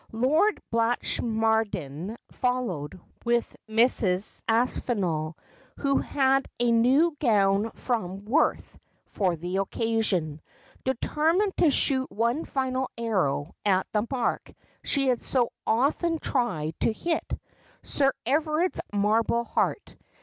Lord 0.13 0.59
Blatch 0.71 1.21
mardean 1.21 2.17
followed 2.31 2.99
with 3.23 3.55
Mrs. 3.69 4.41
Aspinall, 4.47 5.37
who 5.77 5.99
had 5.99 6.47
a 6.59 6.71
new 6.71 7.15
gown 7.19 7.69
from 7.75 8.25
Worth 8.25 8.79
for 9.05 9.35
the 9.35 9.57
occasion, 9.57 10.41
determined 10.83 11.55
to 11.57 11.69
shoot 11.69 12.11
one 12.11 12.45
final 12.45 12.89
arrow 12.97 13.53
at 13.63 13.85
the 13.93 14.07
mark 14.09 14.51
she 14.83 15.07
had 15.09 15.21
so 15.21 15.51
often 15.67 16.17
tried 16.17 16.79
to 16.79 16.91
hit, 16.91 17.39
Sir 17.83 18.11
Everard's 18.25 18.81
marble 18.91 19.43
heart. 19.43 19.95